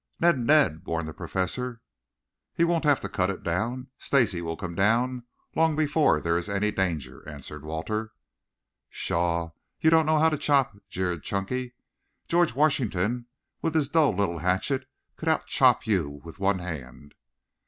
"Ned, 0.19 0.39
Ned!" 0.39 0.81
warned 0.83 1.07
the 1.07 1.13
Professor. 1.13 1.79
"He 2.55 2.63
won't 2.63 2.85
have 2.85 2.99
to 3.01 3.07
cut 3.07 3.29
it 3.29 3.43
down. 3.43 3.89
Stacy 3.99 4.41
will 4.41 4.57
come 4.57 4.73
down 4.73 5.27
long 5.55 5.75
before 5.75 6.19
there 6.19 6.39
is 6.39 6.49
any 6.49 6.71
danger," 6.71 7.23
answered 7.29 7.63
Walter. 7.63 8.11
"Pshaw! 8.89 9.51
You 9.79 9.91
don't 9.91 10.07
know 10.07 10.17
how 10.17 10.29
to 10.29 10.39
chop," 10.39 10.75
jeered 10.89 11.21
Chunky. 11.21 11.75
"George 12.27 12.55
Washington, 12.55 13.27
with 13.61 13.75
his 13.75 13.89
dull 13.89 14.15
little 14.15 14.39
hatchet, 14.39 14.87
could 15.17 15.29
out 15.29 15.45
chop 15.45 15.85
you 15.85 16.19
with 16.23 16.39
one 16.39 16.57
hand." 16.57 17.13